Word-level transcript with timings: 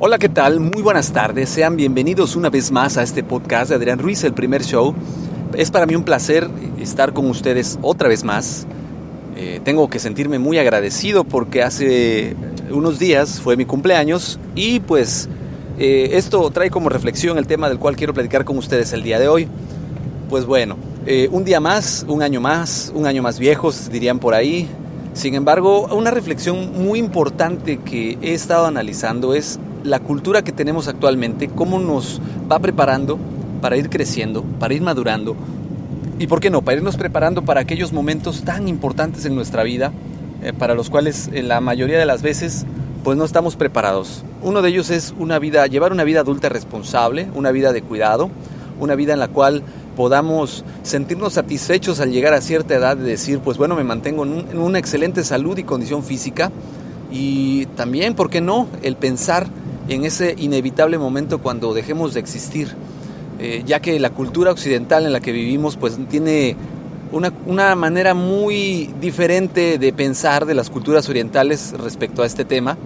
Hola, 0.00 0.18
¿qué 0.18 0.28
tal? 0.28 0.58
Muy 0.58 0.82
buenas 0.82 1.12
tardes. 1.12 1.48
Sean 1.48 1.76
bienvenidos 1.76 2.34
una 2.34 2.50
vez 2.50 2.72
más 2.72 2.96
a 2.96 3.04
este 3.04 3.22
podcast 3.22 3.68
de 3.68 3.76
Adrián 3.76 4.00
Ruiz, 4.00 4.24
el 4.24 4.34
primer 4.34 4.64
show. 4.64 4.92
Es 5.56 5.70
para 5.70 5.86
mí 5.86 5.94
un 5.94 6.02
placer 6.02 6.50
estar 6.80 7.12
con 7.12 7.30
ustedes 7.30 7.78
otra 7.80 8.08
vez 8.08 8.24
más. 8.24 8.66
Eh, 9.36 9.60
tengo 9.62 9.88
que 9.88 10.00
sentirme 10.00 10.40
muy 10.40 10.58
agradecido 10.58 11.22
porque 11.22 11.62
hace 11.62 12.34
unos 12.72 12.98
días 12.98 13.40
fue 13.40 13.56
mi 13.56 13.66
cumpleaños 13.66 14.40
y 14.56 14.80
pues 14.80 15.28
eh, 15.78 16.10
esto 16.14 16.50
trae 16.50 16.70
como 16.70 16.88
reflexión 16.88 17.38
el 17.38 17.46
tema 17.46 17.68
del 17.68 17.78
cual 17.78 17.94
quiero 17.94 18.12
platicar 18.12 18.44
con 18.44 18.58
ustedes 18.58 18.92
el 18.92 19.04
día 19.04 19.20
de 19.20 19.28
hoy. 19.28 19.46
Pues 20.28 20.44
bueno, 20.44 20.76
eh, 21.06 21.28
un 21.30 21.44
día 21.44 21.60
más, 21.60 22.04
un 22.08 22.20
año 22.20 22.40
más, 22.40 22.92
un 22.96 23.06
año 23.06 23.22
más 23.22 23.38
viejos, 23.38 23.90
dirían 23.92 24.18
por 24.18 24.34
ahí. 24.34 24.68
Sin 25.12 25.36
embargo, 25.36 25.86
una 25.94 26.10
reflexión 26.10 26.82
muy 26.84 26.98
importante 26.98 27.76
que 27.78 28.18
he 28.20 28.34
estado 28.34 28.66
analizando 28.66 29.34
es 29.34 29.60
la 29.84 30.00
cultura 30.00 30.42
que 30.42 30.52
tenemos 30.52 30.88
actualmente, 30.88 31.48
cómo 31.48 31.78
nos 31.78 32.20
va 32.50 32.58
preparando 32.58 33.18
para 33.60 33.76
ir 33.76 33.88
creciendo, 33.90 34.42
para 34.58 34.74
ir 34.74 34.82
madurando 34.82 35.36
y, 36.18 36.26
¿por 36.26 36.40
qué 36.40 36.50
no?, 36.50 36.62
para 36.62 36.76
irnos 36.76 36.96
preparando 36.96 37.42
para 37.42 37.60
aquellos 37.60 37.92
momentos 37.92 38.42
tan 38.42 38.68
importantes 38.68 39.24
en 39.24 39.34
nuestra 39.34 39.62
vida, 39.62 39.92
eh, 40.42 40.52
para 40.52 40.74
los 40.74 40.90
cuales 40.90 41.28
en 41.32 41.48
la 41.48 41.60
mayoría 41.60 41.98
de 41.98 42.06
las 42.06 42.22
veces 42.22 42.66
pues 43.02 43.18
no 43.18 43.24
estamos 43.24 43.56
preparados. 43.56 44.24
Uno 44.42 44.62
de 44.62 44.70
ellos 44.70 44.90
es 44.90 45.14
una 45.18 45.38
vida, 45.38 45.66
llevar 45.66 45.92
una 45.92 46.04
vida 46.04 46.20
adulta 46.20 46.48
responsable, 46.48 47.28
una 47.34 47.52
vida 47.52 47.72
de 47.72 47.82
cuidado, 47.82 48.30
una 48.80 48.94
vida 48.94 49.12
en 49.12 49.18
la 49.18 49.28
cual 49.28 49.62
podamos 49.96 50.64
sentirnos 50.82 51.34
satisfechos 51.34 52.00
al 52.00 52.10
llegar 52.10 52.32
a 52.32 52.40
cierta 52.40 52.74
edad 52.74 52.96
de 52.96 53.04
decir, 53.04 53.40
pues 53.40 53.58
bueno, 53.58 53.76
me 53.76 53.84
mantengo 53.84 54.24
en, 54.24 54.58
una 54.58 54.78
excelente 54.78 55.22
salud 55.22 55.58
y 55.58 55.64
condición 55.64 56.02
física 56.02 56.50
y 57.12 57.66
también, 57.76 58.14
¿por 58.14 58.30
qué 58.30 58.40
no?, 58.40 58.68
el 58.82 58.96
pensar 58.96 59.46
en 59.88 60.04
ese 60.04 60.34
inevitable 60.38 60.98
momento 60.98 61.40
cuando 61.40 61.74
dejemos 61.74 62.14
de 62.14 62.20
existir, 62.20 62.74
eh, 63.38 63.62
ya 63.66 63.80
que 63.80 63.98
la 64.00 64.10
cultura 64.10 64.50
occidental 64.50 65.06
en 65.06 65.12
la 65.12 65.20
que 65.20 65.32
vivimos 65.32 65.76
pues 65.76 65.98
tiene 66.08 66.56
una, 67.12 67.74
manera 67.76 68.14
muy 68.14 68.92
diferente 69.00 69.78
de 69.78 69.92
pensar 69.92 70.46
de 70.46 70.54
las 70.54 70.70
culturas 70.70 71.08
orientales 71.08 71.72
respecto 71.78 72.22
a 72.22 72.26
este 72.26 72.44
tema, 72.44 72.76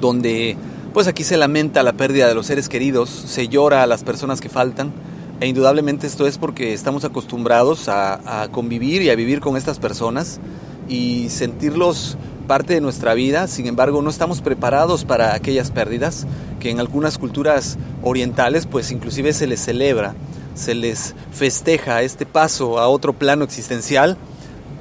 donde 0.00 0.56
pues 0.94 1.08
aquí 1.08 1.24
se 1.24 1.36
lamenta 1.36 1.82
la 1.82 1.92
pérdida 1.92 2.28
de 2.28 2.34
los 2.34 2.46
seres 2.46 2.68
queridos, 2.68 3.10
se 3.10 3.48
llora 3.48 3.82
a 3.82 3.86
las 3.86 4.04
personas 4.04 4.40
que 4.40 4.48
faltan, 4.48 4.92
e 5.40 5.48
indudablemente 5.48 6.06
esto 6.06 6.26
es 6.26 6.38
porque 6.38 6.72
estamos 6.72 7.04
acostumbrados 7.04 7.88
a 7.88 8.48
convivir 8.52 9.02
y 9.02 9.10
a 9.10 9.16
vivir 9.16 9.40
con 9.40 9.56
estas 9.56 9.78
personas 9.78 10.40
y 10.88 11.28
sentirlos 11.28 12.16
parte 12.44 12.74
de 12.74 12.80
nuestra 12.80 13.14
vida, 13.14 13.48
sin 13.48 13.66
embargo 13.66 14.02
no 14.02 14.10
estamos 14.10 14.40
preparados 14.40 15.04
para 15.04 15.34
aquellas 15.34 15.70
pérdidas 15.70 16.26
que 16.60 16.70
en 16.70 16.80
algunas 16.80 17.18
culturas 17.18 17.78
orientales 18.02 18.66
pues 18.66 18.90
inclusive 18.90 19.32
se 19.32 19.46
les 19.46 19.60
celebra, 19.60 20.14
se 20.54 20.74
les 20.74 21.14
festeja 21.32 22.02
este 22.02 22.26
paso 22.26 22.78
a 22.78 22.88
otro 22.88 23.12
plano 23.12 23.44
existencial. 23.44 24.16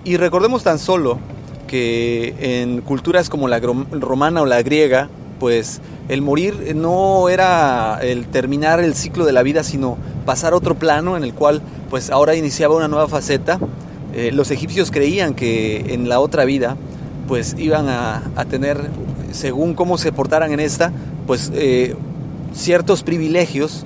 Y 0.03 0.18
recordemos 0.18 0.63
tan 0.63 0.79
solo 0.79 1.19
que 1.68 2.62
en 2.62 2.81
culturas 2.81 3.29
como 3.29 3.47
la 3.47 3.59
romana 3.59 4.41
o 4.41 4.46
la 4.46 4.62
griega 4.62 5.09
pues 5.40 5.81
el 6.07 6.22
morir 6.22 6.75
no 6.75 7.29
era 7.29 8.00
el 8.02 8.28
terminar 8.28 8.79
el 8.79 8.94
ciclo 8.96 9.25
de 9.25 9.31
la 9.31 9.44
vida 9.44 9.63
sino 9.63 9.97
pasar 10.25 10.53
a 10.53 10.56
otro 10.56 10.75
plano 10.75 11.18
en 11.18 11.23
el 11.23 11.34
cual 11.34 11.62
pues 11.90 12.09
ahora 12.09 12.35
iniciaba 12.35 12.75
una 12.75 12.88
nueva 12.88 13.07
faceta. 13.07 13.59
Eh, 14.13 14.31
los 14.31 14.52
egipcios 14.52 14.91
creían 14.91 15.34
que 15.34 15.94
en 15.94 16.07
la 16.07 16.19
otra 16.19 16.46
vida 16.46 16.78
pues 17.28 17.56
iban 17.57 17.88
a, 17.89 18.22
tener, 18.50 18.78
según 19.31 19.73
cómo 19.73 19.97
se 19.97 20.11
portaran 20.11 20.51
en 20.51 20.59
esta, 20.59 20.91
pues 21.25 21.51
eh, 21.53 21.95
ciertos 22.53 23.03
privilegios 23.03 23.85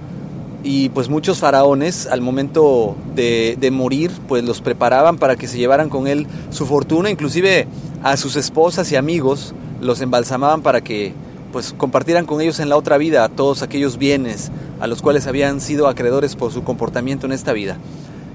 y 0.64 0.90
pues 0.90 1.08
muchos 1.08 1.40
faraones 1.40 2.08
al 2.08 2.22
momento 2.22 2.96
de, 3.16 3.58
de, 3.59 3.72
morir 3.72 4.12
pues 4.28 4.44
los 4.44 4.62
preparaban 4.62 5.18
para 5.18 5.36
que 5.36 5.48
se 5.48 5.58
llevaran 5.58 5.90
con 5.90 6.08
él 6.08 6.28
su 6.50 6.66
fortuna, 6.66 7.09
inclusive 7.09 7.68
a 8.03 8.18
sus 8.18 8.36
esposas 8.36 8.92
y 8.92 8.96
amigos 8.96 9.54
los 9.81 10.02
embalsamaban 10.02 10.62
para 10.62 10.81
que 10.81 11.14
pues 11.52 11.74
compartieran 11.78 12.25
con 12.25 12.42
ellos 12.42 12.59
en 12.59 12.69
la 12.69 12.78
otra 12.78 12.98
vida 12.98 13.30
todos 13.30 13.62
aquellos 13.62 13.98
bienes 13.98 14.52
a 14.80 14.88
los 14.88 15.02
cuales 15.02 15.28
habían 15.28 15.62
sido 15.62 15.88
acreedores 15.88 16.36
por 16.36 16.52
su 16.52 16.64
comportamiento 16.64 17.25
en 17.25 17.31
esta 17.31 17.54
vida. 17.54 17.78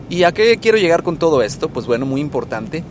¿Y 0.09 0.25
a 0.25 0.33
qué 0.33 0.59
quiero 0.59 0.79
llegar 0.79 1.03
con 1.03 1.17
todo 1.17 1.43
esto? 1.43 1.69
Pues 1.69 1.87
bueno, 1.87 2.07
muy 2.07 2.21
importante 2.21 2.85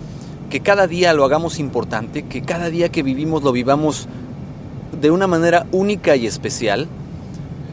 que 0.51 0.59
cada 0.59 0.85
día 0.85 1.13
lo 1.13 1.25
hagamos 1.25 1.57
importante, 1.57 2.23
que 2.23 2.43
cada 2.43 2.69
día 2.69 2.89
que 2.89 3.01
vivimos 3.01 3.41
lo 3.41 3.51
vivamos 3.51 4.07
de 4.99 5.09
una 5.09 5.25
manera 5.25 5.65
única 5.71 6.15
y 6.15 6.27
especial. 6.27 6.87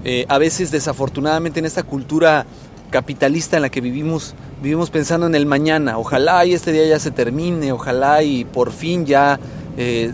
Eh, 0.05 0.25
a 0.28 0.39
veces 0.39 0.71
desafortunadamente 0.71 1.59
en 1.59 1.67
esta 1.67 1.83
cultura 1.83 2.47
capitalista 2.91 3.56
en 3.56 3.62
la 3.62 3.69
que 3.69 3.81
vivimos, 3.81 4.34
vivimos 4.62 4.91
pensando 4.91 5.27
en 5.27 5.34
el 5.34 5.44
mañana. 5.44 5.99
Ojalá 5.99 6.47
y 6.47 6.55
este 6.55 6.72
día 6.72 6.87
ya 6.87 7.00
se 7.00 7.11
termine, 7.11 7.72
ojalá 7.72 8.22
y 8.22 8.44
por 8.44 8.72
fin 8.72 9.05
ya 9.05 9.41
eh, 9.77 10.12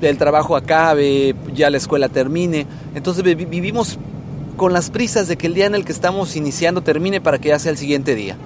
el 0.00 0.16
trabajo 0.16 0.56
acabe, 0.56 1.34
ya 1.52 1.70
la 1.70 1.76
escuela 1.76 2.08
termine. 2.08 2.66
Entonces 2.94 3.24
vivimos 3.24 3.98
con 4.56 4.72
las 4.72 4.90
prisas 4.90 5.26
de 5.26 5.36
que 5.36 5.48
el 5.48 5.54
día 5.54 5.66
en 5.66 5.74
el 5.74 5.84
que 5.84 5.92
estamos 5.92 6.36
iniciando 6.36 6.82
termine 6.82 7.20
para 7.20 7.38
que 7.38 7.48
ya 7.48 7.58
sea 7.58 7.72
el 7.72 7.78
siguiente 7.78 8.14
día. 8.14 8.36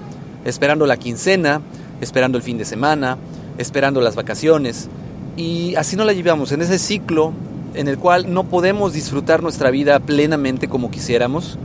Esperando 0.46 0.86
la 0.86 0.96
quincena, 0.96 1.60
esperando 2.00 2.38
el 2.38 2.42
fin 2.42 2.56
de 2.56 2.64
semana, 2.64 3.18
esperando 3.60 4.00
las 4.00 4.16
vacaciones. 4.16 4.88
Y 5.36 5.74
así 5.76 5.96
no 5.96 6.04
la 6.04 6.12
llevamos 6.12 6.52
en 6.52 6.62
ese 6.62 6.78
ciclo 6.78 7.32
en 7.74 7.88
el 7.88 7.98
cual 7.98 8.32
no 8.32 8.44
podemos 8.44 8.92
disfrutar 8.92 9.42
nuestra 9.42 9.70
vida 9.70 10.00
plenamente 10.00 10.68
como 10.68 10.90
quisiéramos. 10.90 11.58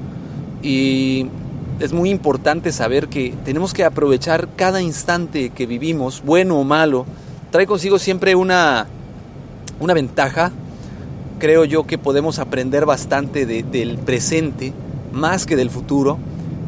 Y 0.61 1.27
es 1.79 1.93
muy 1.93 2.09
importante 2.09 2.71
saber 2.71 3.07
que 3.07 3.33
tenemos 3.43 3.73
que 3.73 3.83
aprovechar 3.83 4.49
cada 4.55 4.81
instante 4.81 5.49
que 5.49 5.65
vivimos, 5.65 6.21
bueno 6.23 6.59
o 6.59 6.63
malo. 6.63 7.05
Trae 7.51 7.65
consigo 7.65 7.97
siempre 7.97 8.35
una, 8.35 8.87
una 9.79 9.93
ventaja. 9.93 10.51
Creo 11.39 11.65
yo 11.65 11.85
que 11.85 11.97
podemos 11.97 12.39
aprender 12.39 12.85
bastante 12.85 13.45
del 13.45 13.97
presente, 13.97 14.73
más 15.11 15.45
que 15.45 15.55
del 15.55 15.69
futuro, 15.69 16.17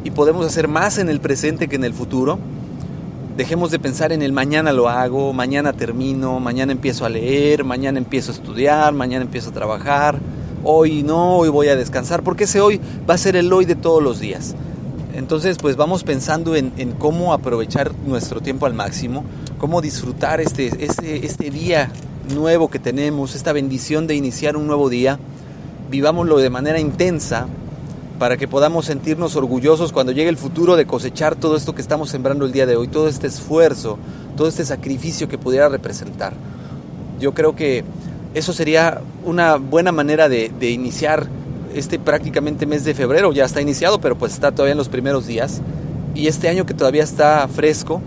y 0.04 0.12
podemos 0.12 0.46
hacer 0.46 0.68
más 0.68 0.98
en 0.98 1.10
el 1.10 1.20
presente 1.20 1.68
que 1.68 1.78
en 1.78 1.84
el 1.84 1.94
futuro. 1.94 2.40
Dejemos 3.38 3.70
de 3.70 3.78
pensar 3.78 4.12
en 4.12 4.24
el 4.24 4.34
mañana 4.34 4.74
lo 4.74 4.90
hago, 4.90 5.32
mañana 5.32 5.72
termino, 5.72 6.40
mañana 6.40 6.72
empiezo 6.72 7.06
a 7.06 7.10
leer, 7.10 7.64
mañana 7.64 8.00
empiezo 8.00 8.32
a 8.32 8.34
estudiar, 8.34 8.94
mañana 8.96 9.26
empiezo 9.26 9.52
a 9.52 9.54
trabajar, 9.54 10.18
hoy 10.64 11.04
no, 11.04 11.38
hoy 11.38 11.50
voy 11.50 11.68
a 11.68 11.76
descansar, 11.76 12.24
porque 12.24 12.46
ese 12.46 12.62
hoy 12.62 12.82
va 13.08 13.14
a 13.14 13.18
ser 13.20 13.36
el 13.36 13.54
hoy 13.54 13.66
de 13.66 13.76
todos 13.76 14.02
los 14.02 14.20
días. 14.20 14.56
Entonces, 15.14 15.58
pues 15.62 15.76
vamos 15.76 16.04
pensando 16.04 16.56
en, 16.56 16.72
cómo 16.98 17.32
aprovechar 17.32 17.92
nuestro 18.08 18.42
tiempo 18.42 18.66
al 18.66 18.74
máximo, 18.74 19.24
cómo 19.60 19.82
disfrutar 19.82 20.42
este, 20.42 20.72
este, 20.84 21.24
este 21.24 21.52
día 21.52 21.92
nuevo 22.34 22.70
que 22.72 22.80
tenemos, 22.80 23.36
esta 23.36 23.54
bendición 23.54 24.08
de 24.08 24.16
iniciar 24.16 24.58
un 24.58 24.66
nuevo 24.66 24.90
día, 24.90 25.20
vivámoslo 25.92 26.40
de 26.40 26.50
manera 26.50 26.80
intensa, 26.80 27.46
para 28.20 28.38
que 28.38 28.48
podamos 28.48 28.86
sentirnos 28.86 29.36
orgullosos 29.36 29.92
cuando 29.92 30.12
llegue 30.12 30.30
el 30.30 30.38
futuro 30.38 30.76
de 30.76 30.88
cosechar 30.88 31.36
todo 31.36 31.56
esto 31.56 31.76
que 31.76 31.82
estamos 31.82 32.10
sembrando 32.10 32.46
el 32.46 32.52
día 32.52 32.66
de 32.66 32.76
hoy, 32.76 32.88
todo 32.88 33.08
este 33.08 33.28
esfuerzo, 33.28 33.98
todo 34.36 34.48
este 34.48 34.66
sacrificio 34.66 35.28
que 35.28 35.38
pudiera 35.38 35.70
representar. 35.70 36.34
Yo 37.20 37.34
creo 37.34 37.56
que 37.56 37.84
eso 38.34 38.54
sería 38.54 39.02
una 39.26 39.58
buena 39.58 39.92
manera 39.92 40.30
de, 40.30 40.52
iniciar 40.62 41.28
este 41.74 42.00
prácticamente 42.00 42.66
mes 42.66 42.84
de 42.84 42.96
febrero, 42.96 43.34
ya 43.34 43.46
está 43.46 43.62
iniciado, 43.62 44.00
pero 44.00 44.18
pues 44.18 44.34
está 44.34 44.52
todavía 44.52 44.72
en 44.72 44.78
los 44.78 44.90
primeros 44.90 45.28
días, 45.28 45.62
y 46.16 46.28
este 46.28 46.50
año 46.50 46.66
que 46.66 46.74
todavía 46.74 47.04
está 47.04 47.48
fresco, 47.48 48.02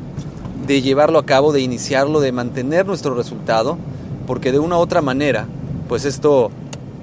de 0.66 0.82
llevarlo 0.82 1.18
a 1.18 1.26
cabo, 1.26 1.52
de 1.52 1.60
iniciarlo, 1.60 2.20
de 2.20 2.32
mantener 2.32 2.86
nuestro 2.86 3.14
resultado, 3.14 3.78
porque 4.26 4.52
de 4.52 4.58
una 4.58 4.76
u 4.76 4.80
otra 4.80 5.02
manera, 5.02 5.46
pues 5.88 6.04
esto 6.04 6.50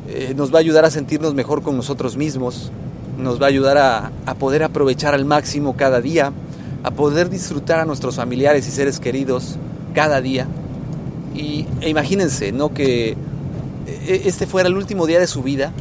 eh, 0.08 0.34
nos 0.36 0.54
va 0.54 0.58
a 0.58 0.62
ayudar 0.62 0.86
a 0.86 0.92
sentirnos 0.92 1.34
mejor 1.34 1.62
con 1.62 1.76
nosotros 1.76 2.16
mismos, 2.16 2.72
nos 3.18 3.42
va 3.42 3.46
a 3.46 3.50
ayudar 3.50 3.78
a, 3.78 4.34
poder 4.36 4.64
aprovechar 4.64 5.14
al 5.14 5.26
máximo 5.26 5.76
cada 5.76 6.02
día, 6.02 6.32
a 6.84 6.92
poder 6.92 7.30
disfrutar 7.30 7.80
a 7.80 7.86
nuestros 7.86 8.16
familiares 8.16 8.68
y 8.68 8.72
seres 8.72 9.00
queridos 9.00 9.58
cada 9.94 10.22
día. 10.22 10.48
Y 11.36 11.66
e 11.82 11.90
imagínense, 11.90 12.52
¿no? 12.52 12.74
Que 12.74 13.18
e, 13.88 14.22
este 14.26 14.46
fuera 14.46 14.70
el 14.70 14.78
último 14.78 15.06
día 15.08 15.20
de 15.20 15.28
su 15.28 15.42
vida, 15.44 15.72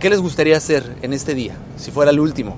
¿qué 0.00 0.10
les 0.10 0.20
gustaría 0.20 0.56
hacer 0.56 0.96
en 1.02 1.12
este 1.12 1.34
día, 1.34 1.54
si 1.76 1.90
fuera 1.90 2.10
el 2.10 2.20
último? 2.20 2.56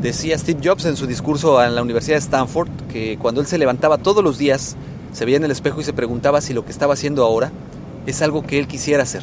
Decía 0.00 0.38
Steve 0.38 0.60
Jobs 0.64 0.86
en 0.86 0.96
su 0.96 1.06
discurso 1.06 1.62
en 1.62 1.74
la 1.74 1.82
Universidad 1.82 2.16
de 2.16 2.20
Stanford 2.20 2.70
que 2.90 3.18
cuando 3.18 3.40
él 3.40 3.46
se 3.46 3.58
levantaba 3.58 3.98
todos 3.98 4.24
los 4.24 4.38
días, 4.38 4.76
se 5.12 5.24
veía 5.24 5.36
en 5.36 5.44
el 5.44 5.50
espejo 5.50 5.80
y 5.80 5.84
se 5.84 5.92
preguntaba 5.92 6.40
si 6.40 6.54
lo 6.54 6.64
que 6.64 6.72
estaba 6.72 6.94
haciendo 6.94 7.24
ahora 7.24 7.50
es 8.06 8.22
algo 8.22 8.42
que 8.42 8.58
él 8.58 8.66
quisiera 8.66 9.02
hacer. 9.02 9.22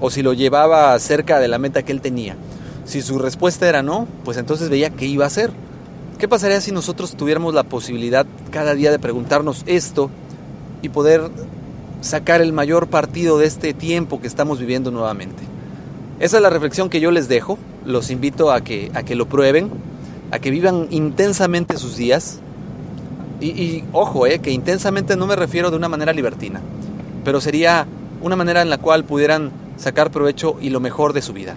O 0.00 0.10
si 0.10 0.22
lo 0.22 0.32
llevaba 0.32 0.98
cerca 0.98 1.38
de 1.38 1.48
la 1.48 1.58
meta 1.58 1.82
que 1.82 1.92
él 1.92 2.00
tenía. 2.00 2.36
Si 2.84 3.02
su 3.02 3.18
respuesta 3.18 3.68
era 3.68 3.82
no, 3.82 4.08
pues 4.24 4.36
entonces 4.36 4.70
veía 4.70 4.90
qué 4.90 5.06
iba 5.06 5.24
a 5.24 5.28
hacer. 5.28 5.50
¿Qué 6.18 6.28
pasaría 6.28 6.60
si 6.60 6.72
nosotros 6.72 7.16
tuviéramos 7.16 7.54
la 7.54 7.62
posibilidad 7.62 8.26
cada 8.50 8.74
día 8.74 8.90
de 8.90 8.98
preguntarnos 8.98 9.62
esto 9.66 10.10
y 10.82 10.88
poder 10.88 11.30
sacar 12.00 12.40
el 12.40 12.52
mayor 12.52 12.88
partido 12.88 13.38
de 13.38 13.46
este 13.46 13.74
tiempo 13.74 14.20
que 14.20 14.26
estamos 14.26 14.58
viviendo 14.58 14.90
nuevamente? 14.90 15.42
Esa 16.18 16.36
es 16.36 16.42
la 16.42 16.50
reflexión 16.50 16.90
que 16.90 17.00
yo 17.00 17.10
les 17.10 17.28
dejo. 17.28 17.58
Los 17.86 18.10
invito 18.10 18.52
a 18.52 18.60
que, 18.60 18.90
a 18.94 19.02
que 19.02 19.14
lo 19.14 19.26
prueben, 19.26 19.70
a 20.30 20.38
que 20.38 20.50
vivan 20.50 20.86
intensamente 20.90 21.78
sus 21.78 21.96
días. 21.96 22.40
Y, 23.40 23.84
ojo, 23.92 24.26
eh, 24.26 24.40
que 24.40 24.50
intensamente 24.50 25.16
no 25.16 25.26
me 25.26 25.34
refiero 25.34 25.70
de 25.70 25.76
una 25.78 25.88
manera 25.88 26.12
libertina, 26.12 26.60
pero 27.24 27.40
sería 27.40 27.86
una 28.20 28.36
manera 28.36 28.60
en 28.60 28.68
la 28.68 28.76
cual 28.76 29.04
pudieran 29.04 29.50
sacar 29.80 30.10
provecho 30.10 30.56
y 30.60 30.70
lo 30.70 30.78
mejor 30.78 31.12
de 31.12 31.22
su 31.22 31.32
vida. 31.32 31.56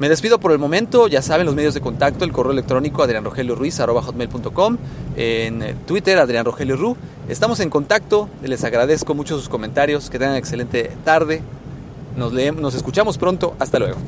Me 0.00 0.08
despido 0.08 0.40
por 0.40 0.50
el 0.50 0.58
momento, 0.58 1.06
ya 1.06 1.22
saben 1.22 1.46
los 1.46 1.54
medios 1.54 1.72
de 1.74 1.80
contacto, 1.80 2.24
el 2.24 2.32
correo 2.32 2.50
electrónico 2.50 3.04
adrianrogelioruiz.com, 3.04 4.76
en 5.16 5.76
Twitter 5.86 6.18
Adrián 6.18 6.44
Rogelio 6.44 6.76
Ru. 6.76 6.96
Estamos 7.28 7.60
en 7.60 7.70
contacto, 7.70 8.28
les 8.42 8.64
agradezco 8.64 9.14
mucho 9.14 9.36
sus 9.36 9.48
comentarios, 9.48 10.10
que 10.10 10.18
tengan 10.18 10.34
excelente 10.34 10.90
tarde, 11.04 11.42
nos, 12.16 12.32
leemos, 12.32 12.60
nos 12.60 12.74
escuchamos 12.74 13.18
pronto, 13.18 13.54
hasta 13.60 13.78
luego. 13.78 13.98